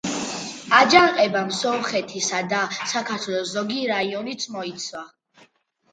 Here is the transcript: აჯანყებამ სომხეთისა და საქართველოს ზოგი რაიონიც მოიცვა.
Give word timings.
აჯანყებამ 0.77 1.51
სომხეთისა 1.57 2.41
და 2.55 2.63
საქართველოს 2.95 3.53
ზოგი 3.59 3.85
რაიონიც 3.95 4.49
მოიცვა. 4.57 5.05